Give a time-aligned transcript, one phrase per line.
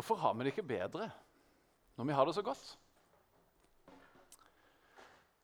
[0.00, 1.10] Hvorfor har vi det ikke bedre
[2.00, 2.68] når vi har det så godt?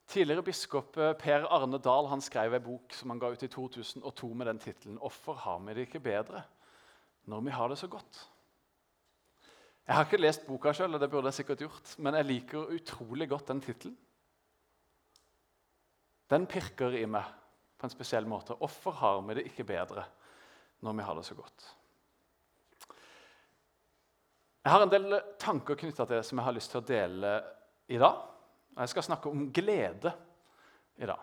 [0.09, 3.51] Tidligere biskop eh, Per Arne Dahl han skrev en bok som han ga ut i
[3.53, 6.43] 2002 med den tittelen 'Hvorfor har vi det ikke bedre
[7.29, 8.25] når vi har det så godt'?
[9.87, 13.29] Jeg har ikke lest boka sjøl, det burde jeg sikkert gjort, men jeg liker utrolig
[13.29, 13.99] godt den tittelen.
[16.31, 17.25] Den pirker i meg
[17.79, 18.55] på en spesiell måte.
[18.55, 20.05] Hvorfor har vi det ikke bedre
[20.81, 21.77] når vi har det så godt?
[24.67, 27.33] Jeg har en del tanker knytta til det som jeg har lyst til å dele
[27.87, 28.17] i dag.
[28.75, 30.11] Og Jeg skal snakke om glede
[30.99, 31.21] i dag.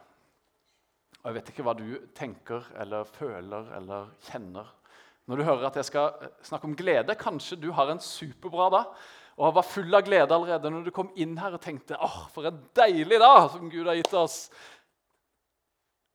[1.18, 4.70] Og Jeg vet ikke hva du tenker eller føler eller kjenner
[5.28, 7.18] når du hører at jeg skal snakke om glede.
[7.20, 9.02] Kanskje du har en superbra dag
[9.36, 12.48] og var full av glede allerede når du kom inn her og tenkte åh, for
[12.48, 14.38] en deilig dag som Gud har gitt oss.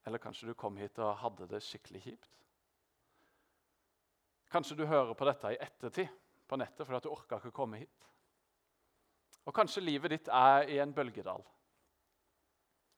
[0.08, 2.32] Eller kanskje du kom hit og hadde det skikkelig kjipt.
[4.48, 6.08] Kanskje du hører på dette i ettertid
[6.48, 8.06] på nettet fordi du orka ikke komme hit.
[9.48, 11.44] Og kanskje livet ditt er i en bølgedal,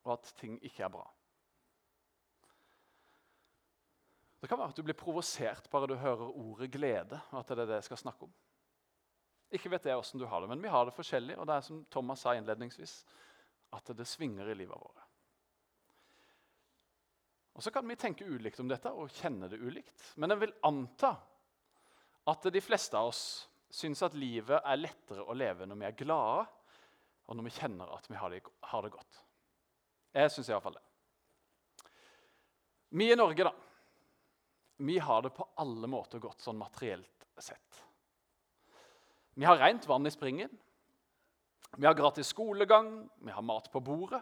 [0.07, 1.07] og at ting ikke er bra.
[4.41, 7.21] Det kan være at du blir provosert bare du hører ordet glede.
[7.31, 8.33] og at det er det jeg skal snakke om.
[9.53, 11.37] Ikke vet jeg åssen du har det, men vi har det forskjellig.
[11.39, 12.95] Og det er som Thomas sa innledningsvis,
[13.77, 15.07] at det svinger i livet vårt.
[17.53, 20.15] Og Så kan vi tenke ulikt om dette og kjenne det ulikt.
[20.17, 21.17] Men jeg vil anta
[22.29, 23.23] at de fleste av oss
[23.71, 26.47] syns at livet er lettere å leve når vi er glade,
[27.31, 28.41] og når vi kjenner at vi har det,
[28.73, 29.21] har det godt.
[30.19, 30.87] Jeg syns iallfall det.
[32.99, 33.53] Vi i Norge, da.
[34.83, 37.85] Vi har det på alle måter godt sånn materielt sett.
[39.39, 40.51] Vi har rent vann i springen.
[41.79, 44.21] Vi har gratis skolegang, vi har mat på bordet.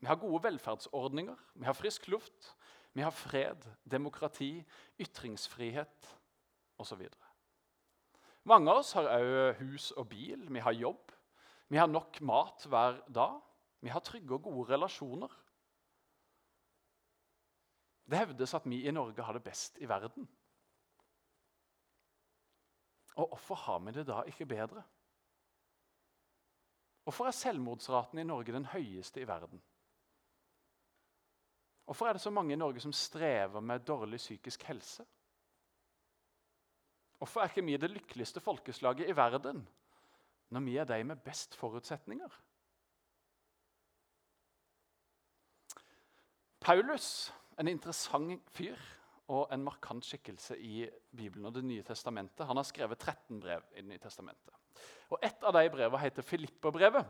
[0.00, 2.54] Vi har gode velferdsordninger, vi har frisk luft,
[2.96, 4.64] vi har fred, demokrati,
[4.98, 6.08] ytringsfrihet
[6.80, 7.04] osv.
[8.50, 11.12] Mange av oss har òg hus og bil, vi har jobb.
[11.70, 13.38] Vi har nok mat hver dag.
[13.80, 15.30] Vi har trygge og gode relasjoner.
[18.10, 20.26] Det hevdes at vi i Norge har det best i verden.
[23.14, 24.82] Og hvorfor har vi det da ikke bedre?
[27.06, 29.62] Hvorfor er selvmordsraten i Norge den høyeste i verden?
[31.84, 35.06] Hvorfor er det så mange i Norge som strever med dårlig psykisk helse?
[37.20, 39.66] Hvorfor er ikke vi det lykkeligste folkeslaget i verden
[40.50, 42.28] når vi er de med best forutsetninger?
[46.60, 48.76] Paulus, en interessant fyr
[49.28, 50.86] og en markant skikkelse i
[51.16, 52.46] Bibelen og Det nye testamentet.
[52.46, 54.54] Han har skrevet 13 brev i Det nye testamentet.
[55.10, 57.06] Og Et av de brevene heter Filipperbrevet.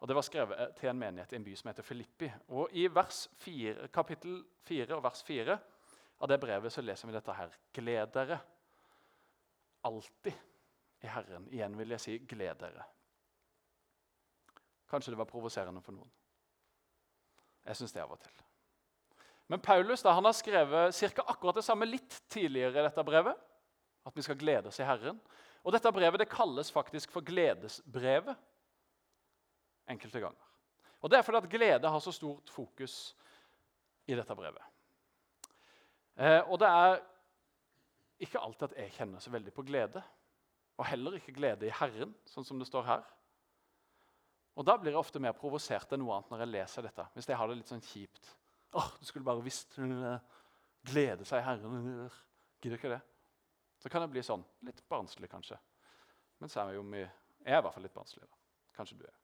[0.00, 2.30] Og Det var skrevet til en menighet i en by som heter Filippi.
[2.48, 5.58] Og I vers 4, kapittel 4 og vers 4
[6.20, 7.56] av det brevet så leser vi dette her.
[7.72, 8.40] Gled dere
[9.86, 10.34] alltid
[11.04, 11.46] i Herren.
[11.52, 12.84] Igjen vil jeg si gled dere.
[14.90, 16.10] Kanskje det var provoserende for noen.
[17.66, 18.44] Jeg syns det av og til.
[19.50, 23.38] Men Paulus da, han har skrevet cirka akkurat det samme litt tidligere i dette brevet.
[24.06, 25.18] At vi skal glede oss i Herren.
[25.66, 28.38] Og Dette brevet det kalles faktisk for gledesbrevet
[29.90, 30.42] enkelte ganger.
[31.02, 33.16] Og Det er fordi at glede har så stort fokus
[34.06, 34.62] i dette brevet.
[36.16, 37.00] Eh, og det er
[38.22, 40.02] ikke alltid at jeg kjenner så veldig på glede.
[40.76, 43.04] Og heller ikke glede i Herren, sånn som det står her.
[44.56, 47.04] Og Da blir jeg ofte mer provosert enn noe annet når jeg leser dette.
[47.14, 48.30] Hvis jeg har det litt sånn kjipt.
[48.76, 49.76] Åh, du skulle bare visst
[50.86, 52.10] Glede seg i Herren.
[52.62, 53.00] Gidder ikke det.
[53.82, 54.44] Så kan jeg bli sånn.
[54.64, 55.58] Litt barnslig, kanskje.
[56.38, 57.08] Men så er jo mye
[57.46, 58.26] jeg er i hvert fall litt barnslig.
[58.26, 58.38] da.
[58.74, 59.14] Kanskje du er.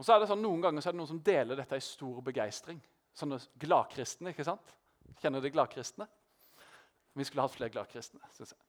[0.00, 1.84] Og så er det sånn, Noen ganger så er det noen som deler dette i
[1.84, 2.80] stor begeistring.
[3.14, 4.32] Sånne gladkristne.
[4.32, 4.72] ikke sant?
[5.22, 6.08] Kjenner de gladkristne?
[7.14, 8.20] Vi skulle hatt flere gladkristne.
[8.34, 8.60] Synes jeg.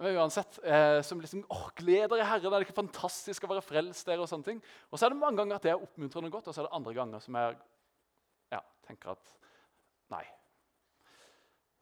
[0.00, 3.62] Men uansett, eh, som liksom, åh, gleder i Herren, er det ikke fantastisk å være
[3.62, 4.18] frelst der?
[4.22, 4.62] Og sånne ting.
[4.90, 6.76] Og så er det mange ganger at det er oppmuntrende godt, og så er det
[6.78, 7.58] andre ganger som jeg
[8.56, 9.34] ja, tenker at
[10.14, 10.24] nei.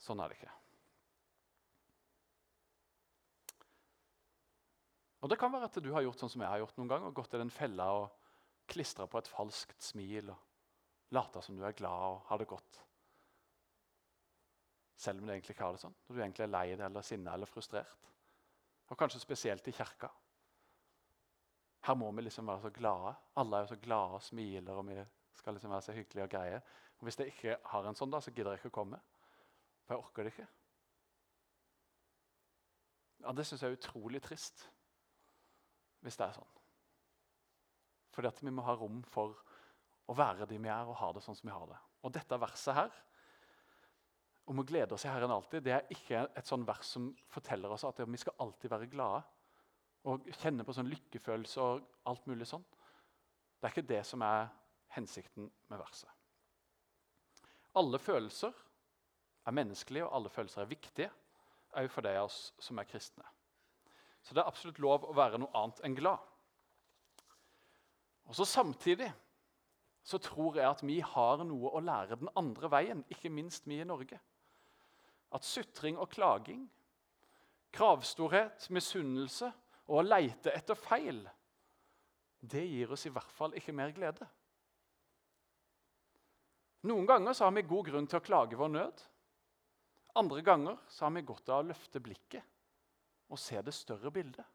[0.00, 0.56] Sånn er det ikke.
[5.21, 7.04] Og Det kan være at du har gjort sånn som jeg har gjort noen gang,
[7.04, 8.06] og gått i den fella og
[8.71, 12.84] klistra på et falskt smil og lata som du er glad og har det godt.
[15.01, 15.95] Selv om du egentlig ikke har det sånn.
[16.07, 18.11] Når du egentlig er lei deg eller sinna eller frustrert.
[18.91, 20.11] Og kanskje spesielt i kirka.
[21.87, 23.15] Her må vi liksom være så glade.
[23.41, 24.99] Alle er jo så glade og smiler, og vi
[25.39, 26.61] skal liksom være så hyggelige og greie.
[26.99, 29.01] Og Hvis jeg ikke har en sånn, da, så gidder jeg ikke å komme.
[29.87, 30.49] For jeg orker det ikke.
[33.25, 34.69] Ja, Det syns jeg er utrolig trist
[36.01, 36.53] hvis det er sånn.
[38.13, 39.37] Fordi at vi må ha rom for
[40.09, 41.81] å være de vi er, og ha det sånn som vi har det.
[42.05, 42.95] Og dette verset her
[44.48, 47.72] om å glede oss i Herren alltid, det er ikke et sånn vers som forteller
[47.75, 49.22] oss at vi skal alltid være glade
[50.10, 52.65] og kjenne på sånn lykkefølelse og alt mulig sånn.
[53.60, 54.48] Det er ikke det som er
[54.97, 56.09] hensikten med verset.
[57.77, 58.54] Alle følelser
[59.47, 61.10] er menneskelige, og alle følelser er viktige,
[61.78, 63.27] òg for de av oss som er kristne.
[64.25, 66.25] Så det er absolutt lov å være noe annet enn glad.
[68.28, 69.10] Og så Samtidig
[70.07, 73.81] så tror jeg at vi har noe å lære den andre veien, ikke minst vi
[73.81, 74.19] i Norge.
[75.30, 76.65] At sutring og klaging,
[77.74, 79.50] kravstorhet, misunnelse
[79.86, 81.22] og å leite etter feil,
[82.41, 84.27] det gir oss i hvert fall ikke mer glede.
[86.88, 89.03] Noen ganger har vi god grunn til å klage vår nød.
[90.21, 92.56] Andre ganger har vi godt av å løfte blikket
[93.30, 94.47] og se det større bildet.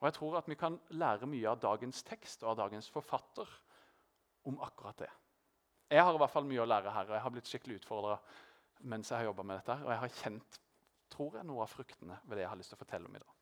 [0.00, 3.48] Og Jeg tror at vi kan lære mye av dagens tekst og av dagens forfatter
[4.50, 5.12] om akkurat det.
[5.88, 8.18] Jeg har i hvert fall mye å lære her, og jeg har blitt skikkelig utfordra
[8.80, 9.78] mens jeg har jobba med dette.
[9.84, 10.60] Og jeg har kjent
[11.12, 13.22] tror jeg, noe av fruktene ved det jeg har lyst til å fortelle om i
[13.22, 13.32] dag.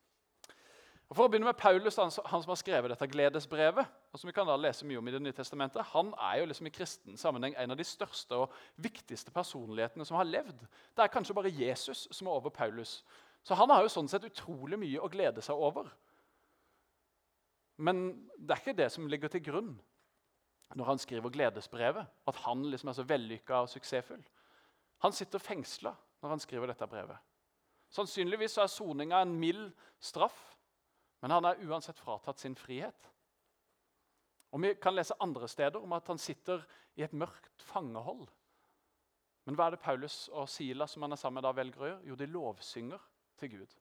[1.05, 4.33] Og For å begynne med Paulus, han, som har skrevet dette gledesbrevet, og som vi
[4.33, 7.17] kan da lese mye om i Det nye testamentet, Han er jo liksom i kristen
[7.17, 10.65] sammenheng en av de største og viktigste personlighetene som har levd.
[10.95, 13.03] Det er kanskje bare Jesus som er over Paulus.
[13.43, 15.91] Så han har jo sånn sett utrolig mye å glede seg over.
[17.77, 19.75] Men det er ikke det som ligger til grunn
[20.75, 24.23] når han skriver gledesbrevet, at han liksom er så vellykka og suksessfull.
[25.05, 25.93] Han sitter fengsla
[26.23, 27.17] når han skriver dette brevet.
[27.93, 29.67] Sannsynligvis er soninga en mild
[30.01, 30.39] straff,
[31.21, 33.11] men han er uansett fratatt sin frihet.
[34.55, 36.63] Og Vi kan lese andre steder om at han sitter
[36.95, 38.27] i et mørkt fangehold.
[39.45, 41.89] Men hva er det Paulus og Silas som han er sammen med da velger å
[41.89, 42.05] gjøre?
[42.09, 43.03] Jo, de lovsynger
[43.37, 43.75] til Gud.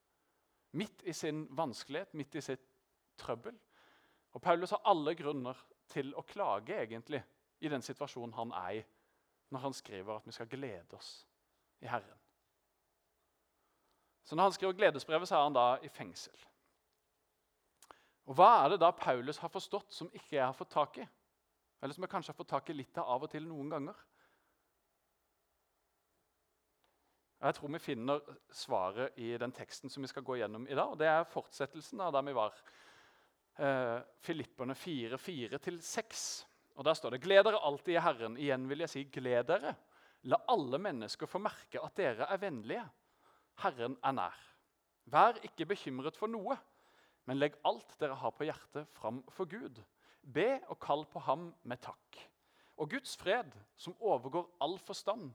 [0.76, 2.66] Midt i sin vanskelighet, midt i sitt
[3.16, 3.54] trøbbel.
[4.34, 5.56] Og Paulus har alle grunner
[5.88, 7.22] til å klage egentlig
[7.64, 8.84] i den situasjonen han er i,
[9.50, 11.26] når han skriver at vi skal glede oss
[11.80, 12.20] i Herren.
[14.24, 16.46] Så Når han skriver gledesbrevet, så er han da i fengsel.
[18.24, 21.06] Og Hva er det da Paulus har forstått som ikke jeg har fått tak i?
[21.82, 23.98] Eller som jeg kanskje har fått tak i litt av av og til noen ganger?
[27.44, 30.88] Jeg tror vi finner svaret i den teksten som vi skal gå gjennom i dag.
[30.88, 32.56] og Det er fortsettelsen av der vi var.
[33.58, 36.46] Eh, Filipperne 4, 4-6.
[36.74, 38.36] Og Der står det.: Gled dere alltid i Herren.
[38.36, 39.74] Igjen vil jeg si, gled dere.
[40.24, 42.84] La alle mennesker få merke at dere er vennlige.
[43.62, 44.38] Herren er nær.
[45.04, 46.56] Vær ikke bekymret for noe,
[47.28, 49.82] men legg alt dere har på hjertet, fram for Gud.
[50.22, 52.22] Be og kall på ham med takk.
[52.80, 55.34] Og Guds fred, som overgår all forstand,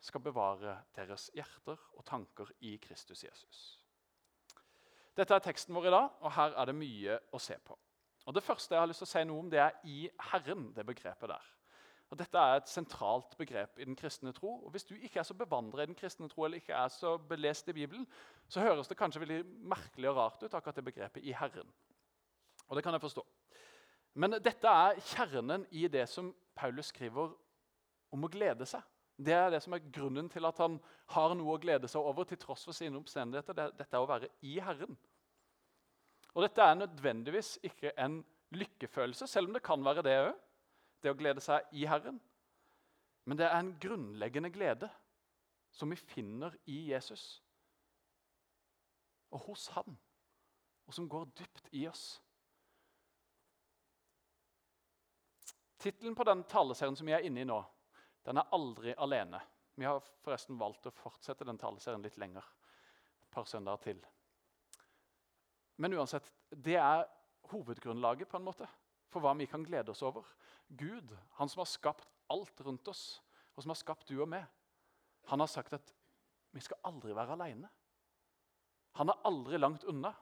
[0.00, 3.60] skal bevare deres hjerter og tanker i Kristus Jesus.
[5.18, 7.74] Dette er teksten vår i dag, og her er det mye å se på.
[8.28, 10.74] Og Det første jeg har lyst til å si noe om, det er 'i Herren'.
[10.74, 11.44] det begrepet der.
[12.10, 14.64] Og Dette er et sentralt begrep i den kristne tro.
[14.64, 17.16] og Hvis du ikke er så bevandret i den kristne tro eller ikke er så
[17.18, 18.06] belest i Bibelen,
[18.48, 21.72] så høres det kanskje veldig merkelig og rart ut, akkurat det begrepet 'i Herren'.
[22.68, 23.26] Og det kan jeg forstå.
[24.14, 27.32] Men dette er kjernen i det som Paulus skriver
[28.12, 28.82] om å glede seg.
[29.18, 32.24] Det er det som er grunnen til at han har noe å glede seg over
[32.24, 33.52] til tross for sine omstendigheter.
[33.52, 34.98] Dette er å være i Herren.
[36.38, 38.20] Og Dette er nødvendigvis ikke en
[38.54, 40.36] lykkefølelse, selv om det kan være det òg.
[41.02, 42.20] Det å glede seg i Herren.
[43.26, 44.86] Men det er en grunnleggende glede
[45.74, 47.42] som vi finner i Jesus
[49.34, 49.98] og hos Han,
[50.86, 52.04] og som går dypt i oss.
[55.78, 57.58] Tittelen på den taleserien som vi er inne i nå,
[58.24, 59.42] den er aldri alene.
[59.74, 62.46] Vi har forresten valgt å fortsette den taleserien litt lenger.
[63.20, 64.06] Et par søndager til.
[65.78, 67.06] Men uansett, det er
[67.52, 68.68] hovedgrunnlaget på en måte
[69.08, 70.26] for hva vi kan glede oss over.
[70.68, 73.22] Gud, han som har skapt alt rundt oss,
[73.56, 74.44] og som har skapt du og meg,
[75.30, 75.94] han har sagt at
[76.52, 77.70] vi skal aldri være alene.
[78.98, 80.12] Han er aldri langt unna.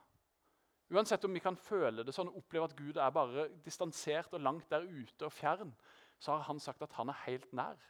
[0.92, 4.68] Uansett om vi kan føle det sånn oppleve at Gud er bare distansert og langt
[4.70, 5.72] der ute og fjern,
[6.18, 7.80] så har han sagt at han er helt nær.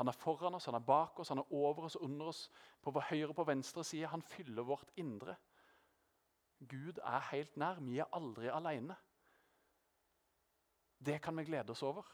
[0.00, 2.48] Han er foran oss, han er bak oss, han er over oss og under oss.
[2.82, 4.10] På vår høyre og på venstre side.
[4.10, 5.36] Han fyller vårt indre.
[6.68, 7.80] Gud er helt nær.
[7.84, 8.96] Vi er aldri alene.
[11.04, 12.06] Det kan vi glede oss over.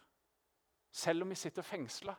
[0.91, 2.15] Selv om vi sitter fengsla,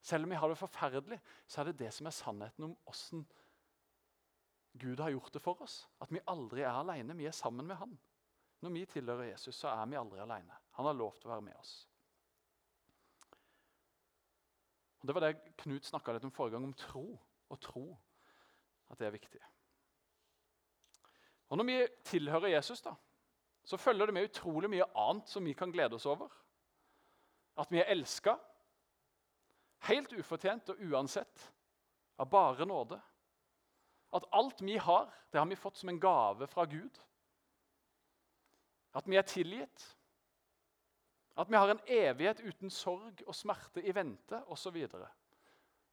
[0.00, 3.26] selv om vi har det forferdelig, så er det det som er sannheten om åssen
[4.78, 5.88] Gud har gjort det for oss.
[6.00, 7.16] At vi aldri er alene.
[7.16, 7.98] Vi er sammen med Han.
[8.60, 10.52] Når vi tilhører Jesus, så er vi aldri alene.
[10.76, 11.88] Han har lov til å være med oss.
[15.00, 17.06] Og Det var det Knut snakka litt om forrige gang, om tro.
[17.48, 17.84] Og tro.
[18.90, 19.40] At det er viktig.
[21.48, 22.94] Og Når vi tilhører Jesus, da,
[23.64, 26.30] så følger det med utrolig mye annet som vi kan glede oss over.
[27.58, 28.36] At vi er elska.
[29.88, 31.52] Helt ufortjent og uansett.
[32.18, 33.00] Av bare nåde.
[34.14, 37.00] At alt vi har, det har vi fått som en gave fra Gud.
[38.92, 39.86] At vi er tilgitt.
[41.36, 44.78] At vi har en evighet uten sorg og smerte i vente osv.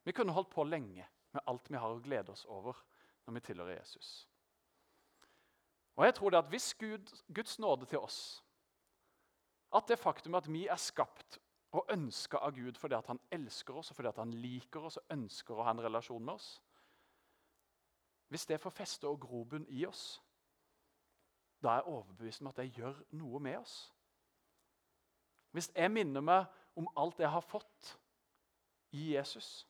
[0.03, 2.77] Vi kunne holdt på lenge med alt vi har å glede oss over
[3.25, 4.13] når vi tilhører Jesus.
[5.95, 8.43] Og jeg tror det at Hvis Gud, Guds nåde til oss,
[9.75, 11.39] at det faktum at vi er skapt
[11.71, 14.97] og ønska av Gud fordi at han elsker oss og fordi at han liker oss
[14.97, 16.61] og ønsker å ha en relasjon med oss
[18.29, 20.21] Hvis det får feste og grobunn i oss,
[21.61, 23.93] da er jeg overbevist om at det gjør noe med oss.
[25.51, 26.45] Hvis jeg minner meg
[26.75, 27.91] om alt jeg har fått
[28.91, 29.67] i Jesus,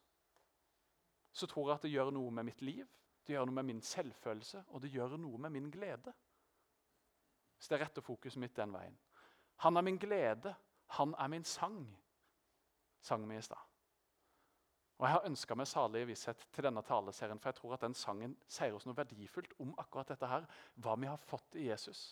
[1.33, 2.87] så tror jeg at det gjør noe med mitt liv,
[3.23, 6.13] det gjør noe med min selvfølelse, og det gjør noe med min glede.
[7.57, 8.97] Hvis det retter fokuset mitt den veien.
[9.63, 10.55] Han er min glede,
[10.97, 11.77] han er min sang,
[13.01, 13.69] sang vi i stad.
[14.97, 17.95] Og Jeg har ønska meg salig visshet til denne taleserien, for jeg tror at den
[17.97, 22.03] sangen sier oss noe verdifullt om akkurat dette her, hva vi har fått i Jesus.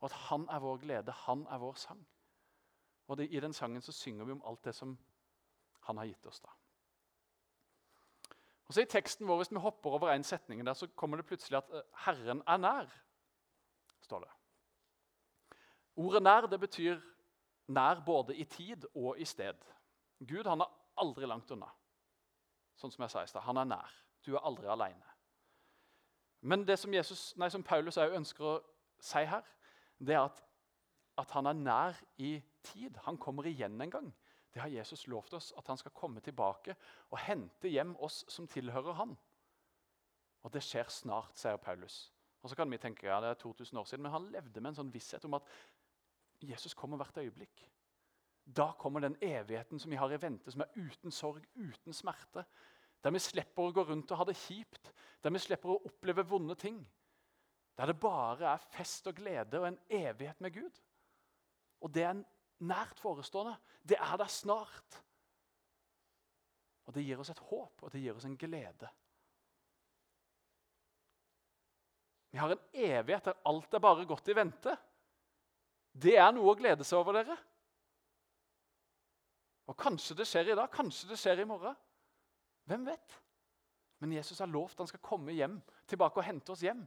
[0.00, 2.02] Og at han er vår glede, han er vår sang.
[3.06, 4.96] Og det, I den sangen så synger vi om alt det som
[5.86, 6.40] han har gitt oss.
[6.40, 6.52] da.
[8.66, 11.26] Og så I teksten vår, Hvis vi hopper over en setning, der, så kommer det
[11.26, 13.00] plutselig at eh, 'Herren er nær'.
[14.00, 14.30] står det.
[15.96, 17.00] Ordet 'nær' det betyr
[17.68, 19.54] nær både i tid og i sted.
[20.28, 21.68] Gud han er aldri langt unna.
[22.76, 23.40] Sånn som jeg sa i sted.
[23.40, 23.92] Han er nær.
[24.26, 25.14] Du er aldri alene.
[26.40, 28.60] Men det som, Jesus, nei, som Paulus ønsker å
[29.00, 29.44] si her,
[29.98, 30.42] det er at,
[31.18, 32.96] at han er nær i tid.
[33.06, 34.10] Han kommer igjen en gang.
[34.54, 36.76] Det har Jesus lovt oss, at han skal komme tilbake
[37.10, 39.16] og hente hjem oss som tilhører han.
[40.46, 42.12] Og det skjer snart, sier Paulus.
[42.44, 44.70] Og så kan vi tenke ja, det er 2000 år siden, men han levde med
[44.70, 45.48] en sånn visshet om at
[46.44, 47.64] Jesus kommer hvert øyeblikk.
[48.44, 52.44] Da kommer den evigheten som vi har i vente, som er uten sorg, uten smerte.
[53.02, 54.92] Der vi slipper å gå rundt og ha det kjipt,
[55.24, 56.78] der vi slipper å oppleve vonde ting.
[57.74, 60.78] Der det bare er fest og glede og en evighet med Gud.
[61.80, 62.26] Og det er en
[62.66, 63.54] nært forestående.
[63.84, 65.00] Det er der snart.
[66.84, 68.90] Og det gir oss et håp, og det gir oss en glede.
[72.34, 74.74] Vi har en evighet der alt er bare godt i vente.
[75.94, 77.36] Det er noe å glede seg over, dere.
[79.70, 81.76] Og Kanskje det skjer i dag, kanskje det skjer i morgen.
[82.68, 83.14] Hvem vet?
[84.02, 86.82] Men Jesus har lovt han skal komme hjem, tilbake og hente oss hjem.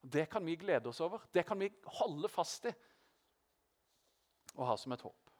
[0.00, 1.22] Det kan vi glede oss over.
[1.32, 1.70] Det kan vi
[2.00, 2.72] holde fast i
[4.54, 5.30] å ha som et håp.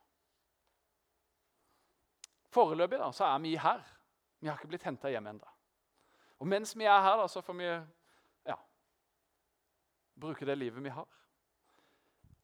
[2.55, 3.83] Foreløpig da, så er vi her.
[4.41, 5.51] Vi har ikke blitt henta hjem ennå.
[6.43, 8.57] Og mens vi er her, da, så får vi ja,
[10.21, 11.09] bruke det livet vi har.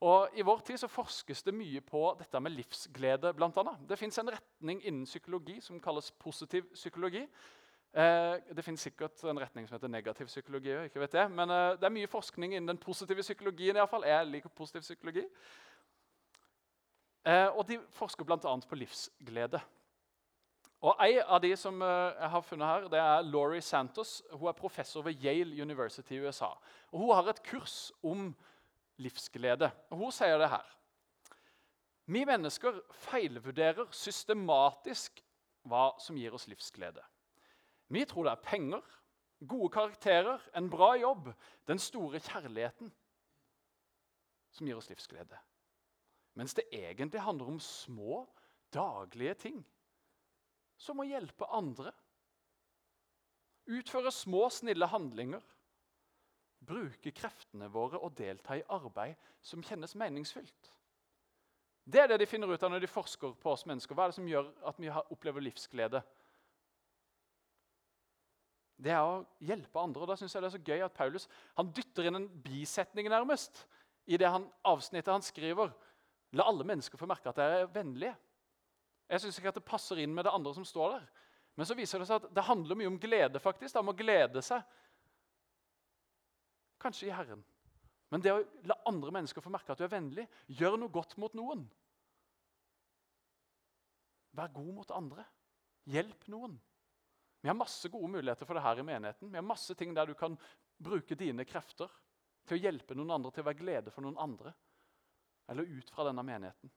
[0.01, 3.35] Og I vår tid så forskes det mye på dette med livsglede.
[3.37, 3.83] Blant annet.
[3.89, 7.27] Det fins en retning innen psykologi som kalles positiv psykologi.
[7.93, 10.73] Eh, det fins sikkert en retning som heter negativ psykologi.
[10.87, 11.31] ikke vet jeg.
[11.31, 13.77] Men eh, det er mye forskning innen den positive psykologien.
[13.77, 14.09] I alle fall.
[14.09, 15.27] Jeg liker positiv psykologi.
[17.27, 18.57] Eh, og De forsker bl.a.
[18.69, 19.61] på livsglede.
[20.81, 24.23] Og En av de som eh, jeg har funnet her, det er Laurie Santos.
[24.33, 26.55] Hun er professor ved Yale University i USA.
[26.93, 28.31] Og Hun har et kurs om
[28.97, 29.71] livsglede.
[29.91, 30.77] Og Hun sier det her.
[32.11, 35.21] Vi mennesker feilvurderer systematisk
[35.69, 37.03] hva som gir oss livsglede.
[37.93, 38.83] Vi tror det er penger,
[39.47, 41.29] gode karakterer, en bra jobb,
[41.69, 42.91] den store kjærligheten
[44.51, 45.39] som gir oss livsglede.
[46.41, 48.23] Mens det egentlig handler om små,
[48.73, 49.59] daglige ting.
[50.81, 51.93] Som å hjelpe andre.
[53.69, 55.45] Utføre små, snille handlinger.
[56.65, 60.71] Bruke kreftene våre og delta i arbeid som kjennes meningsfylt.
[61.85, 63.97] Det er det de finner ut av når de forsker på oss mennesker.
[63.97, 66.01] Hva er det som gjør at vi opplever livsglede?
[68.81, 70.03] Det er å hjelpe andre.
[70.03, 71.29] og da synes jeg det er så gøy at Paulus
[71.59, 73.67] han dytter inn en bisetning nærmest
[74.09, 75.75] i det han, avsnittet han skriver.
[76.39, 78.15] La alle mennesker få merke at dere er vennlige.
[79.11, 81.09] Jeg syns ikke at det passer inn med det andre som står der.
[81.59, 83.43] Men så viser det seg at det handler mye om glede.
[83.43, 83.81] faktisk.
[83.81, 84.63] Om å glede seg.
[86.81, 87.43] Kanskje i Herren.
[88.11, 91.17] Men det å la andre mennesker få merke at du er vennlig, gjør noe godt
[91.21, 91.67] mot noen.
[94.39, 95.27] Vær god mot andre.
[95.91, 96.57] Hjelp noen.
[97.41, 99.31] Vi har masse gode muligheter for det her i menigheten.
[99.31, 100.37] Vi har masse ting der du kan
[100.79, 101.91] bruke dine krefter
[102.47, 104.53] til å hjelpe noen andre, til å være glede for noen andre
[105.51, 106.71] eller ut fra denne menigheten.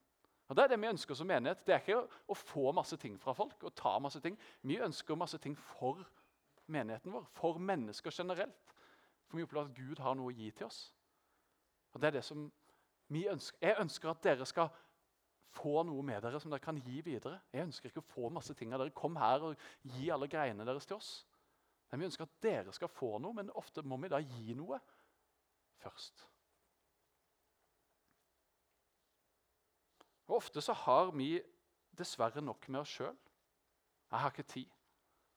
[0.48, 1.64] Og Det er det vi ønsker som menighet.
[1.66, 3.64] Det er ikke å få masse ting fra folk.
[3.64, 4.38] og ta masse ting.
[4.62, 6.04] Vi ønsker masse ting for
[6.68, 8.74] menigheten vår, for mennesker generelt.
[9.28, 10.94] For vi opplever at Gud har noe å gi til oss.
[11.94, 12.52] Og det er det som
[13.08, 13.58] vi ønsker.
[13.62, 14.70] Jeg ønsker at dere skal
[15.54, 17.40] få noe med dere som dere kan gi videre.
[17.54, 18.96] Jeg ønsker ikke å få masse ting av dere.
[18.96, 21.26] Kom her og gi alle greiene deres til oss.
[21.92, 24.80] Men vi ønsker at dere skal få noe, men ofte må vi da gi noe
[25.84, 26.26] først.
[30.28, 31.36] Og Ofte så har vi
[31.98, 33.18] dessverre nok med oss sjøl.
[34.12, 34.70] 'Jeg har ikke tid.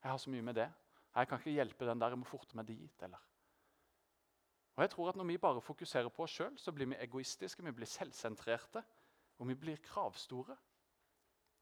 [0.02, 0.72] Jeg har så mye med det.
[1.14, 2.08] Jeg kan ikke hjelpe den der.
[2.08, 3.18] Jeg må forte meg dit.' Eller.
[4.76, 7.70] Og jeg tror at Når vi bare fokuserer på oss sjøl, blir vi egoistiske, vi
[7.70, 8.84] blir selvsentrerte
[9.38, 10.56] og vi blir kravstore.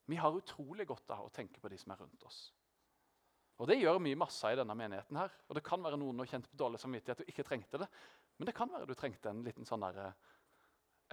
[0.06, 2.52] Vi har utrolig godt av å tenke på de som er rundt oss.
[3.58, 5.16] Og Det gjør vi masse i denne menigheten.
[5.16, 5.30] her.
[5.48, 7.88] Og Det kan være noen har kjent på dårlig samvittighet og ikke trengte det.
[8.38, 10.12] Men det kan være du trengte en liten sånn der,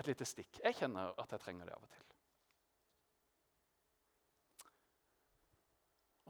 [0.01, 0.60] et lite stikk.
[0.63, 2.08] Jeg kjenner at jeg trenger det av og til.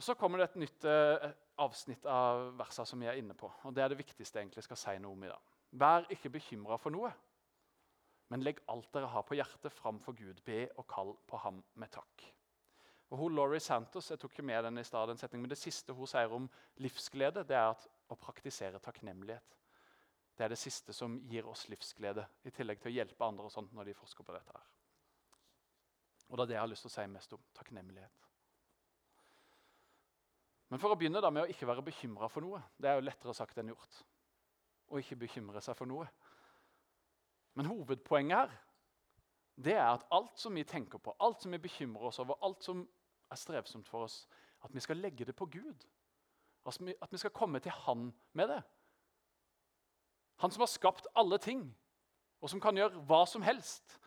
[0.01, 3.51] Og Så kommer det et nytt eh, avsnitt av versene som vi er inne på.
[3.63, 5.51] og Det er det viktigste jeg egentlig skal si noe om i dag.
[5.81, 7.11] Vær ikke bekymra for noe,
[8.33, 10.41] men legg alt dere har på hjertet, framfor Gud.
[10.47, 12.25] Be og kall på ham med takk.
[13.11, 16.07] Og hun, Laurie Santos jeg tok ikke med den i stad, men Det siste hun
[16.07, 16.49] sier om
[16.79, 19.60] livsglede, det er at å praktisere takknemlighet.
[20.37, 23.53] Det er det siste som gir oss livsglede, i tillegg til å hjelpe andre og
[23.53, 24.55] sånt når de forsker på dette.
[24.55, 24.67] her.
[26.29, 27.43] Og Det er det jeg har lyst til å si mest om.
[27.53, 28.27] Takknemlighet.
[30.71, 32.61] Men for å begynne da med å ikke være bekymra for noe.
[32.79, 34.03] Det er jo lettere sagt enn gjort.
[34.87, 36.07] Å ikke bekymre seg for noe.
[37.59, 38.59] Men hovedpoenget her
[39.61, 42.63] det er at alt som vi tenker på, alt som vi bekymrer oss over, alt
[42.63, 42.85] som
[43.29, 44.23] er strevsomt for oss,
[44.63, 45.83] at vi skal legge det på Gud.
[46.65, 48.61] At vi skal komme til Han med det.
[50.41, 51.65] Han som har skapt alle ting,
[52.41, 53.97] og som kan gjøre hva som helst.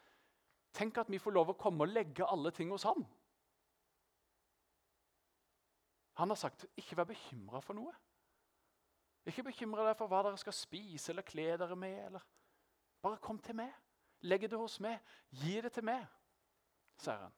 [0.75, 3.05] Tenk at vi får lov å komme og legge alle ting hos Han.
[6.19, 7.95] Han har sagt ikke vær bekymra for noe.
[9.27, 11.97] Ikke bekymre deg for hva dere skal spise eller kle dere med.
[12.09, 12.27] Eller.
[13.03, 13.73] Bare kom til meg.
[14.25, 15.01] Legg det hos meg.
[15.43, 16.05] Gi det til meg,
[17.03, 17.35] sier han.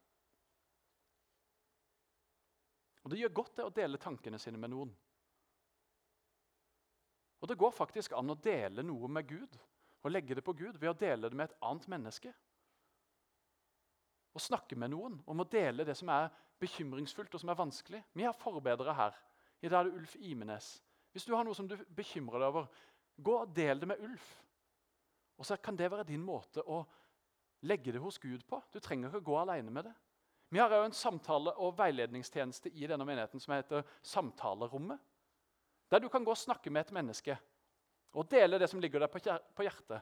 [3.04, 4.90] Og Det gjør godt det å dele tankene sine med noen.
[7.40, 9.58] Og Det går faktisk an å dele noe med Gud
[10.02, 12.32] og legge det på Gud ved å dele det med et annet menneske.
[14.36, 18.02] Å snakke med noen om å dele det som er bekymringsfullt og som er vanskelig.
[18.12, 19.16] Vi har forbedrere her.
[19.62, 20.68] I dag er det Ulf Imenes.
[21.12, 22.68] Hvis du har noe som du bekymrer deg over,
[23.16, 24.26] gå og del det med Ulf.
[25.36, 26.82] Og så kan det være din måte å
[27.66, 28.60] legge det hos Gud på.
[28.72, 29.94] Du trenger ikke gå alene med det.
[30.52, 35.00] Vi har òg en samtale- og veiledningstjeneste i denne menigheten som heter Samtalerommet.
[35.90, 37.38] Der du kan gå og snakke med et menneske
[38.16, 40.00] og dele det som ligger der på hjertet.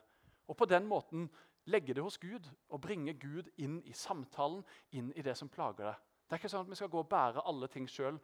[0.49, 1.29] Og på den måten
[1.67, 5.89] legge det hos Gud og bringe Gud inn i samtalen, inn i det som plager
[5.91, 6.03] deg.
[6.25, 8.19] Det er ikke sånn at vi skal gå og bære alle ting sjøl.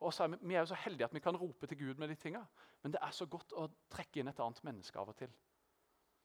[0.00, 2.42] Vi er jo så heldige at vi kan rope til Gud med de tinga.
[2.82, 5.30] Men det er så godt å trekke inn et annet menneske av og til.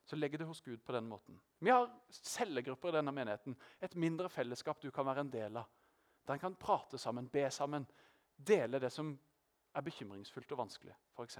[0.09, 1.37] Så legg det hos Gud på den måten.
[1.59, 3.55] Vi har cellegrupper i denne menigheten.
[3.79, 5.69] Et mindre fellesskap du kan være en del av.
[6.25, 7.85] Der en kan prate sammen, be sammen,
[8.35, 9.13] dele det som
[9.75, 11.39] er bekymringsfullt og vanskelig, f.eks.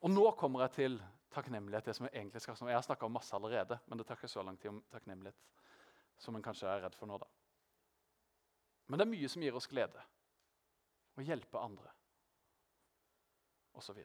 [0.00, 1.00] Og nå kommer jeg til
[1.34, 1.84] takknemlighet.
[1.84, 2.70] det som Jeg egentlig skal snakke om.
[2.70, 5.36] Jeg har snakka om masse allerede, men det tar ikke så lang tid om takknemlighet
[6.18, 7.18] som en kanskje er redd for nå.
[7.18, 7.26] da.
[8.86, 10.02] Men det er mye som gir oss glede.
[11.18, 11.90] Å hjelpe andre
[13.78, 13.98] osv.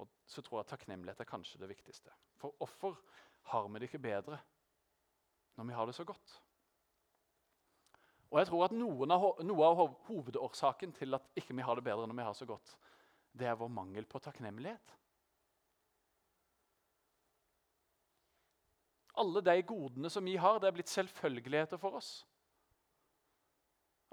[0.00, 2.12] Og så tror jeg takknemlighet er kanskje det viktigste.
[2.40, 2.96] For hvorfor
[3.52, 4.40] har vi det ikke bedre
[5.56, 6.40] når vi har det så godt?
[8.30, 12.06] Og jeg tror at av, Noe av hovedårsaken til at ikke vi har det bedre
[12.06, 12.76] når vi har så godt,
[13.34, 14.96] det er vår mangel på takknemlighet.
[19.20, 22.12] Alle de godene som vi har, det er blitt selvfølgeligheter for oss.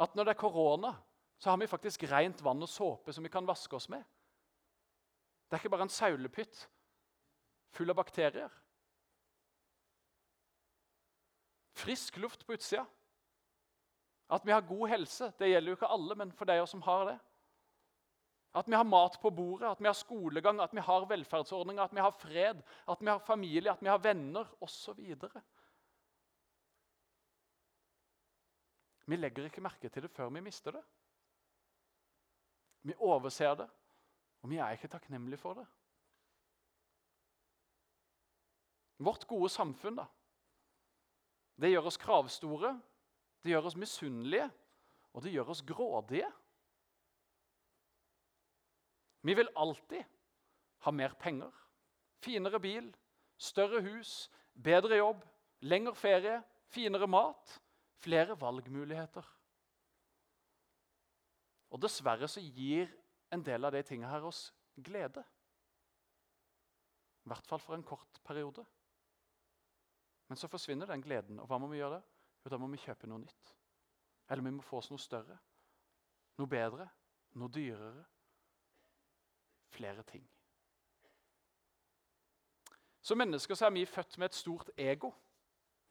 [0.01, 0.93] At når det er korona,
[1.37, 4.03] så har vi faktisk rent vann og såpe som vi kan vaske oss med.
[5.47, 6.65] Det er ikke bare en saulepytt
[7.77, 8.51] full av bakterier.
[11.77, 12.83] Frisk luft på utsida.
[14.29, 17.05] At vi har god helse, det gjelder jo ikke alle, men for de som har
[17.11, 17.17] det.
[18.57, 21.95] At vi har mat på bordet, at vi har skolegang, at vi har velferdsordninger, at
[21.95, 25.15] vi har fred, at vi har familie, at vi har venner osv.
[29.07, 30.83] Vi legger ikke merke til det før vi mister det.
[32.87, 33.69] Vi overser det,
[34.41, 35.65] og vi er ikke takknemlige for det.
[38.97, 40.07] Vårt gode samfunn da,
[41.61, 42.73] det gjør oss kravstore,
[43.47, 44.49] det gjør oss misunnelige,
[45.15, 46.27] og det gjør oss grådige.
[49.23, 50.03] Vi vil alltid
[50.83, 51.51] ha mer penger,
[52.23, 52.89] finere bil,
[53.37, 55.23] større hus, bedre jobb,
[55.63, 57.55] lengre ferie, finere mat,
[58.03, 59.31] flere valgmuligheter.
[61.71, 62.91] Og dessverre så gir
[63.31, 65.23] en del av de tingene her oss glede.
[67.23, 68.63] I hvert fall for en kort periode.
[70.27, 71.39] Men så forsvinner den gleden.
[71.39, 72.16] Og hva må vi gjøre da?
[72.47, 73.49] Jo, da må vi kjøpe noe nytt.
[74.31, 75.35] Eller vi må få oss noe større,
[76.39, 76.85] noe bedre,
[77.35, 78.05] noe dyrere.
[79.75, 80.23] Flere ting.
[83.03, 85.11] Som mennesker så er vi født med et stort ego.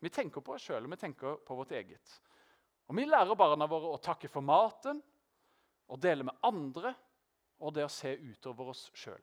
[0.00, 2.16] Vi tenker på oss sjøl og vi tenker på vårt eget.
[2.88, 5.04] Og Vi lærer barna våre å takke for maten,
[5.92, 6.94] å dele med andre
[7.60, 9.20] og det å se utover oss sjøl.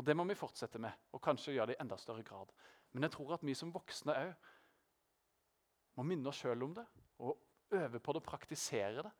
[0.00, 2.48] Og Det må vi fortsette med, og kanskje gjøre det i enda større grad.
[2.92, 4.54] Men jeg tror at vi som voksne òg
[5.96, 6.84] må minne oss sjøl om det
[7.24, 7.38] og
[7.76, 9.12] øve på det, praktisere det.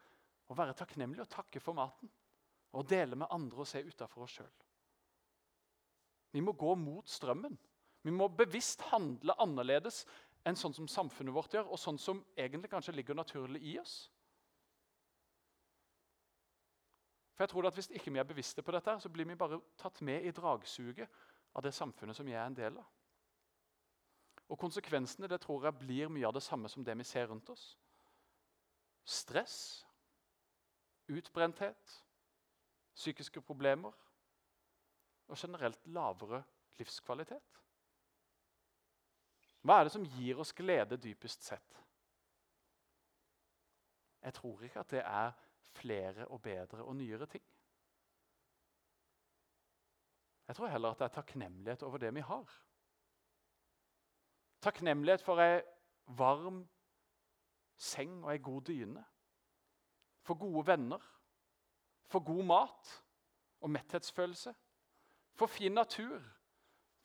[0.46, 2.10] Og være takknemlig og takke for maten.
[2.76, 4.52] Og dele med andre og se utafor oss sjøl.
[6.36, 7.56] Vi må gå mot strømmen.
[8.02, 10.04] Vi må bevisst handle annerledes
[10.46, 13.96] enn sånn som samfunnet vårt gjør, og sånn som egentlig kanskje ligger naturlig i oss.
[17.34, 19.58] For jeg tror at Hvis ikke vi er bevisste på dette, så blir vi bare
[19.76, 21.08] tatt med i dragsuget
[21.54, 22.86] av det samfunnet som jeg er en del av.
[24.48, 27.48] Og Konsekvensene det tror jeg blir mye av det samme som det vi ser rundt
[27.50, 27.64] oss.
[29.04, 29.86] Stress,
[31.10, 31.96] utbrenthet,
[32.94, 33.94] psykiske problemer
[35.26, 36.42] og generelt lavere
[36.78, 37.62] livskvalitet.
[39.66, 41.82] Hva er det som gir oss glede dypest sett?
[44.22, 45.34] Jeg tror ikke at det er
[45.76, 47.42] flere og bedre og nyere ting.
[50.46, 52.54] Jeg tror heller at det er takknemlighet over det vi har.
[54.66, 55.60] Takknemlighet for ei
[56.18, 56.64] varm
[57.78, 59.04] seng og ei god dyne.
[60.26, 61.02] For gode venner.
[62.10, 62.94] For god mat
[63.62, 64.54] og metthetsfølelse.
[65.38, 66.18] For fin natur.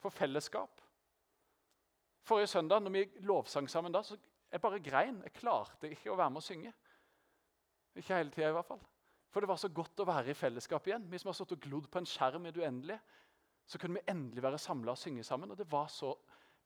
[0.02, 0.80] For fellesskap.
[2.22, 4.16] Forrige søndag når vi lovsang sammen, da, så
[4.50, 5.22] jeg bare grein.
[5.22, 6.72] Jeg klarte ikke å være med å synge.
[7.94, 8.82] Ikke hele tida, i hvert fall.
[9.32, 11.06] For det var så godt å være i fellesskap igjen.
[11.10, 13.00] Vi som har stått og glodd på en skjerm i det uendelige.
[13.66, 16.12] Så kunne vi endelig være samla og synge sammen, og det var så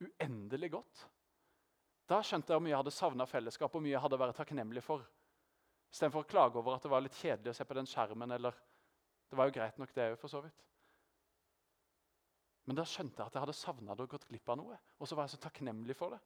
[0.03, 1.05] uendelig godt.
[2.07, 4.83] Da skjønte jeg hvor mye jeg hadde savna fellesskap og mye jeg hadde vært takknemlig
[4.85, 5.03] for.
[5.91, 8.37] Istedenfor å klage over at det var litt kjedelig å se på den skjermen.
[8.37, 8.55] eller
[9.31, 10.65] Det var jo greit nok, det for så vidt.
[12.67, 14.79] Men da skjønte jeg at jeg hadde savna det og gått glipp av noe.
[14.99, 16.23] Og så var jeg så takknemlig for det.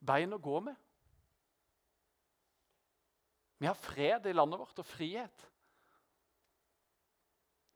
[0.00, 0.76] bein å gå med.
[3.60, 5.46] Vi har fred i landet vårt og frihet.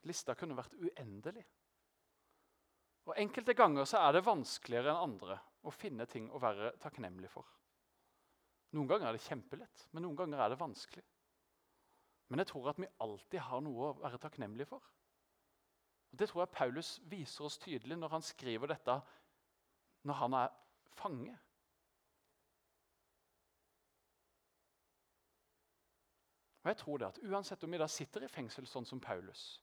[0.08, 1.44] Lista kunne vært uendelig.
[3.04, 7.30] Og Enkelte ganger så er det vanskeligere enn andre å finne ting å være takknemlig
[7.32, 7.48] for.
[8.74, 11.04] Noen ganger er det kjempelett, men noen ganger er det vanskelig.
[12.28, 14.84] Men jeg tror at vi alltid har noe å være takknemlig for.
[16.12, 19.00] Og Det tror jeg Paulus viser oss tydelig når han skriver dette
[20.04, 20.48] når han er
[20.94, 21.36] fange.
[26.64, 29.60] Og jeg tror det at Uansett om vi da sitter i fengsel sånn som Paulus,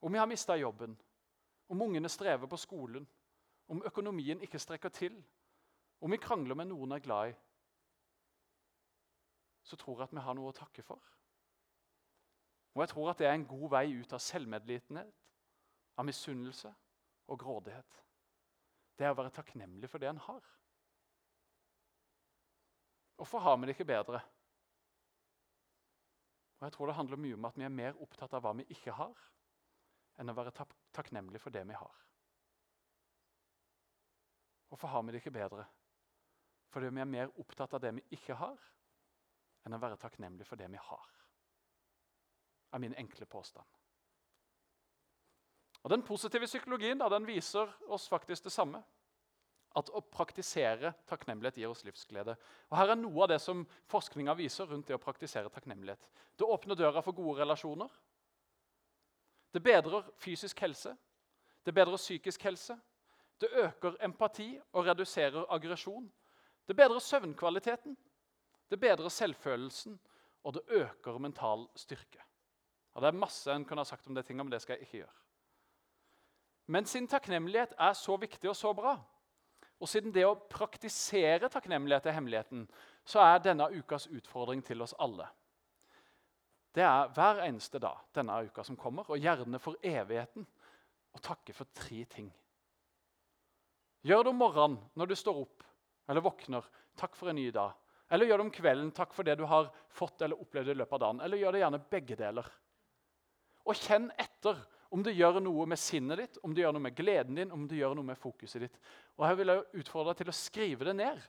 [0.00, 0.96] om vi har mista jobben,
[1.68, 3.08] om ungene strever på skolen,
[3.68, 5.24] om økonomien ikke strekker til,
[6.00, 7.36] om vi krangler med noen er glad i,
[9.62, 11.02] så tror jeg at vi har noe å takke for.
[12.74, 15.10] Og jeg tror at det er en god vei ut av selvmedlidenhet,
[15.98, 16.70] av misunnelse
[17.28, 17.98] og grådighet.
[18.98, 20.44] Det er å være takknemlig for det en har.
[23.18, 24.20] Hvorfor har vi det ikke bedre?
[26.58, 28.66] Og jeg tror det handler mye om at vi er mer opptatt av hva vi
[28.74, 29.26] ikke har,
[30.18, 31.98] enn å være tak takknemlige for det vi har.
[34.68, 35.64] Hvorfor har vi det ikke bedre?
[36.68, 38.58] Fordi vi er mer opptatt av det vi ikke har,
[39.64, 41.14] enn å være takknemlige for det vi har.
[42.72, 43.64] er min enkle påstand.
[45.82, 48.82] Og Den positive psykologien da, den viser oss faktisk det samme
[49.78, 52.34] at å praktisere takknemlighet gir oss livsglede.
[52.68, 56.02] Og Her er noe av det som forskninga viser rundt det å praktisere takknemlighet.
[56.36, 57.88] Det åpner døra for gode relasjoner.
[59.52, 60.96] Det bedrer fysisk helse.
[61.66, 62.78] Det bedrer psykisk helse.
[63.40, 66.12] Det øker empati og reduserer aggresjon.
[66.68, 67.96] Det bedrer søvnkvaliteten.
[68.70, 70.00] Det bedrer selvfølelsen,
[70.44, 72.20] og det øker mental styrke.
[72.94, 74.80] Og Det er masse en kunne ha sagt om det tingene, men det skal jeg
[74.80, 75.16] ikke gjøre.
[76.66, 78.98] Men sin takknemlighet er så viktig og så bra,
[79.80, 82.66] og siden det å praktisere takknemlighet er hemmeligheten,
[83.06, 85.28] så er denne ukas utfordring til oss alle.
[86.78, 90.44] Det er hver eneste dag denne uka som kommer, og gjerne for evigheten,
[91.10, 92.28] å takke for tre ting.
[94.06, 95.64] Gjør det om morgenen når du står opp
[96.08, 96.68] eller våkner.
[96.98, 97.74] Takk for en ny dag.
[98.08, 98.92] Eller gjør det om kvelden.
[98.94, 101.22] Takk for det du har fått eller opplevd i løpet av dagen.
[101.24, 102.52] Eller gjør det gjerne begge deler.
[103.68, 104.62] Og kjenn etter
[104.94, 107.66] om det gjør noe med sinnet ditt, om det gjør noe med gleden din, om
[107.68, 108.78] det gjør noe med fokuset ditt.
[109.18, 111.20] Og Her vil jeg utfordre deg til å skrive det ned.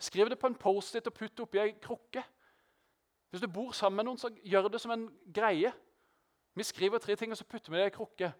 [0.00, 2.22] Skriv det på en Post-It og putt det oppi ei krukke.
[3.30, 5.72] Hvis du bor sammen med noen, så gjør det som en greie.
[6.56, 8.32] Vi skriver tre ting, og så putter vi det i krukke.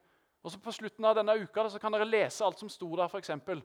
[0.43, 3.09] Og så På slutten av denne uka så kan dere lese alt som sto der.
[3.09, 3.63] For eksempel.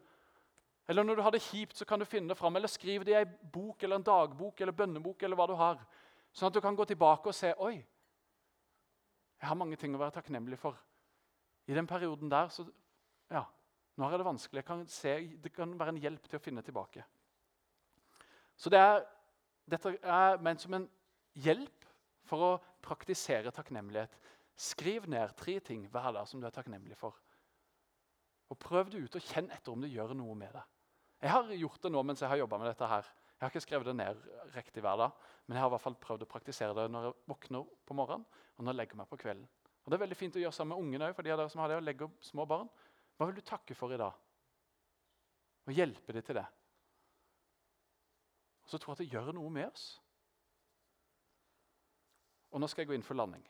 [0.88, 2.56] eller når du har det kjipt, så kan du finne det fram.
[2.56, 5.24] Eller skriv det i ei bok eller en dagbok eller bønnebok.
[5.24, 5.86] eller hva du har.
[6.34, 7.86] Sånn at du kan gå tilbake og se Oi,
[9.42, 10.78] jeg har mange ting å være takknemlig for.
[11.68, 12.66] I den perioden der så
[13.32, 13.46] Ja,
[13.96, 14.58] nå er det vanskelig.
[14.58, 17.04] Jeg kan se, det kan være en hjelp til å finne tilbake.
[18.56, 19.06] Så det er,
[19.70, 20.90] dette er ment som en
[21.40, 21.88] hjelp
[22.28, 22.52] for å
[22.84, 24.14] praktisere takknemlighet.
[24.58, 27.16] Skriv ned tre ting hver dag som du er takknemlig for.
[28.52, 30.68] Og Prøv det ut og kjenn etter om det gjør noe med deg.
[31.22, 32.88] Jeg har gjort det nå mens jeg har jobba med dette.
[32.88, 33.08] her.
[33.42, 34.18] Jeg har ikke skrevet det ned
[34.54, 35.12] riktig hver dag,
[35.48, 38.26] men jeg har i hvert fall prøvd å praktisere det når jeg våkner på morgenen
[38.58, 39.48] og når jeg legger meg på kvelden.
[39.82, 41.50] Og Det er veldig fint å gjøre sammen med ungene òg, for de av dere
[41.50, 42.70] som har det og legger små barn.
[43.18, 44.14] Hva vil du takke for i dag?
[45.66, 46.46] Og hjelpe dem til det.
[48.62, 49.88] Og så tror jeg at det gjør noe med oss.
[52.52, 53.44] Og nå skal jeg gå inn for landing.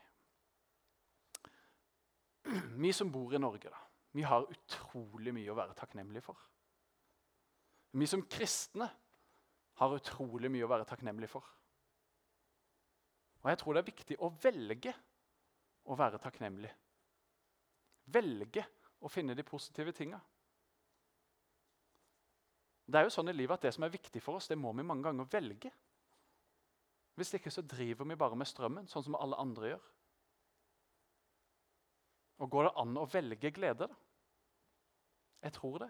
[2.82, 3.80] Vi som bor i Norge, da,
[4.18, 6.40] vi har utrolig mye å være takknemlige for.
[7.92, 8.88] Vi som kristne
[9.82, 11.48] har utrolig mye å være takknemlige for.
[13.42, 14.94] Og jeg tror det er viktig å velge
[15.90, 16.72] å være takknemlig.
[18.14, 18.66] Velge
[19.02, 20.20] å finne de positive tinga.
[22.92, 24.74] Det er jo sånn i livet at det som er viktig for oss, det må
[24.76, 25.72] vi mange ganger velge.
[27.22, 29.90] Hvis ikke så driver vi bare med strømmen, sånn som alle andre gjør.
[32.42, 33.86] Og Går det an å velge glede?
[33.86, 33.98] da?
[35.46, 35.90] Jeg tror det.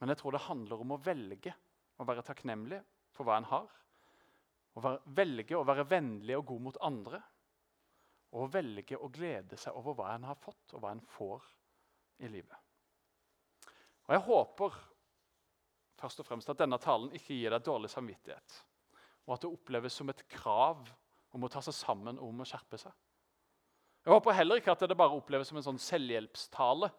[0.00, 1.54] Men jeg tror det handler om å velge
[1.96, 2.82] å være takknemlig
[3.16, 3.72] for hva en har.
[4.76, 7.22] Å velge å være vennlig og god mot andre.
[8.36, 11.48] Og å velge å glede seg over hva en har fått, og hva en får
[12.20, 12.60] i livet.
[14.04, 14.78] Og Jeg håper
[16.04, 18.60] først og fremst at denne talen ikke gir deg dårlig samvittighet
[19.24, 20.88] og at det oppleves som et krav
[21.34, 22.92] om å ta seg sammen om å skjerpe seg.
[24.04, 26.90] Jeg håper heller ikke at det bare oppleves som en sånn selvhjelpstale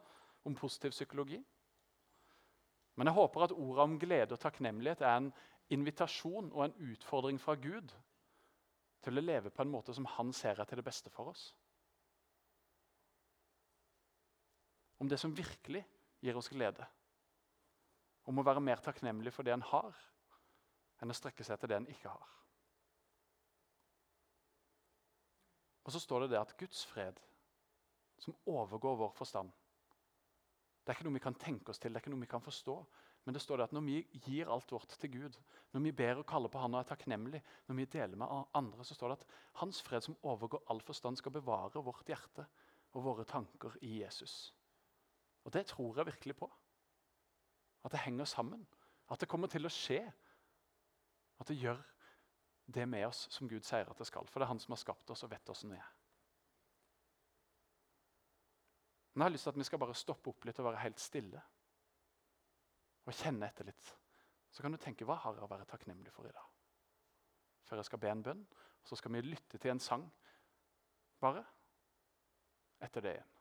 [0.49, 1.37] om positiv psykologi.
[2.95, 5.29] Men jeg håper at ordet om glede og takknemlighet er en
[5.73, 7.93] invitasjon og en utfordring fra Gud
[9.05, 11.49] til å leve på en måte som han ser er til det beste for oss.
[14.97, 15.83] Om det som virkelig
[16.23, 16.87] gir oss glede.
[18.25, 19.93] Om å være mer takknemlig for det en har,
[21.01, 22.33] enn å strekke seg etter det en ikke har.
[25.85, 27.19] Og så står det det at Guds fred,
[28.17, 29.51] som overgår vår forstand
[30.81, 32.43] Det er ikke noe vi kan tenke oss til, det er ikke noe vi kan
[32.45, 32.75] forstå.
[33.25, 33.95] Men det står det at når vi
[34.27, 35.37] gir alt vårt til Gud,
[35.73, 38.85] når vi ber og kaller på Han og er takknemlig, når vi deler med andre,
[38.85, 39.31] så står det at
[39.61, 42.45] Hans fred, som overgår all forstand, skal bevare vårt hjerte
[42.93, 44.53] og våre tanker i Jesus.
[45.43, 46.51] Og det tror jeg virkelig på.
[47.83, 48.67] At det henger sammen.
[49.09, 50.03] At det kommer til å skje
[51.39, 51.81] at det gjør
[52.65, 54.27] det med oss som Gud sier at det skal.
[54.27, 55.91] For det er Han som har skapt oss og vet åssen vi er.
[59.13, 60.99] Men jeg har lyst til at vi skal bare stoppe opp litt og være helt
[60.99, 61.41] stille.
[63.05, 63.91] Og kjenne etter litt.
[64.51, 66.49] Så kan du tenke hva har jeg å være takknemlig for i dag?
[67.65, 68.43] Før jeg skal be en bønn,
[68.85, 70.03] så skal vi lytte til en sang.
[71.21, 71.45] Bare
[72.83, 73.34] etter det igjen.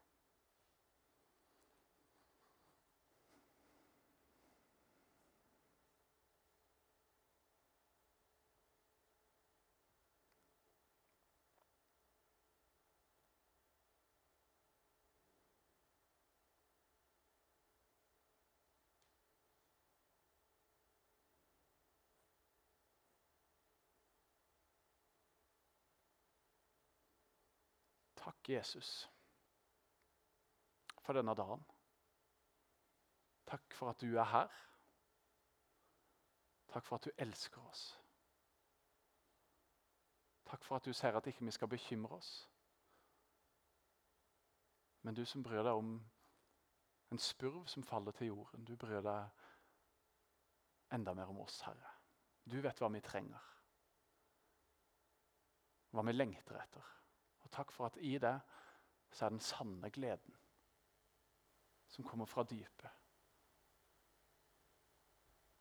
[28.45, 29.11] Takk, Jesus,
[31.01, 31.65] for denne dagen.
[33.47, 34.49] Takk for at du er her.
[36.69, 37.85] Takk for at du elsker oss.
[40.45, 42.33] Takk for at du sier at ikke vi skal bekymre oss.
[45.03, 45.95] Men du som bryr deg om
[47.13, 49.31] en spurv som faller til jorden, du bryr deg
[50.93, 51.97] enda mer om oss, Herre.
[52.45, 53.49] Du vet hva vi trenger,
[55.97, 56.93] hva vi lengter etter
[57.55, 58.35] takk for at i det
[59.15, 60.35] så er den sanne gleden
[61.95, 62.91] som kommer fra dypet.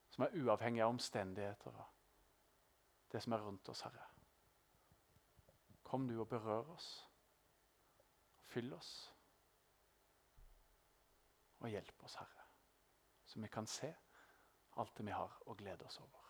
[0.10, 1.90] Som er uavhengig av omstendigheter og
[3.14, 4.08] det som er rundt oss, Herre.
[5.84, 6.88] Kom du og berør oss.
[8.42, 8.94] Fyll oss.
[11.60, 12.48] Og hjelp oss, Herre,
[13.26, 13.94] så vi kan se
[14.82, 16.23] alt det vi har å glede oss over.